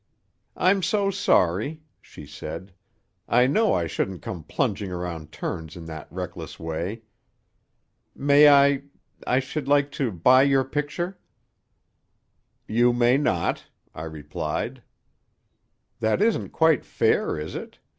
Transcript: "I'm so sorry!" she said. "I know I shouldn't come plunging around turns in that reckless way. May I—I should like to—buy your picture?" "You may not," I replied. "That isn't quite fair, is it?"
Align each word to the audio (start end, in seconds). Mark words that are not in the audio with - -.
"I'm 0.57 0.81
so 0.81 1.11
sorry!" 1.11 1.83
she 2.01 2.25
said. 2.25 2.73
"I 3.29 3.45
know 3.45 3.75
I 3.75 3.85
shouldn't 3.85 4.23
come 4.23 4.43
plunging 4.43 4.91
around 4.91 5.31
turns 5.31 5.75
in 5.75 5.85
that 5.85 6.11
reckless 6.11 6.59
way. 6.59 7.03
May 8.15 8.49
I—I 8.49 9.39
should 9.39 9.67
like 9.67 9.91
to—buy 9.91 10.41
your 10.41 10.63
picture?" 10.63 11.19
"You 12.67 12.93
may 12.93 13.17
not," 13.19 13.67
I 13.93 14.05
replied. 14.05 14.81
"That 15.99 16.19
isn't 16.19 16.49
quite 16.49 16.83
fair, 16.83 17.37
is 17.39 17.53
it?" 17.53 17.77